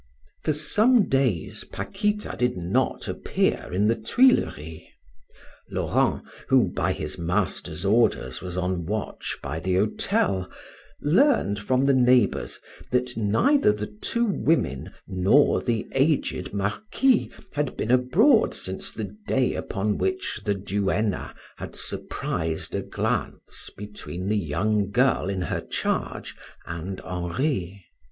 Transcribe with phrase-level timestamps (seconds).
[0.41, 4.81] For some days Paquita did not appear in the Tuileries.
[5.69, 10.49] Laurent, who by his master's orders was on watch by the hotel,
[11.01, 12.59] learned from the neighbors
[12.89, 19.53] that neither the two women nor the aged marquis had been abroad since the day
[19.53, 26.35] upon which the duenna had surprised a glance between the young girl in her charge
[26.65, 27.85] and Henri.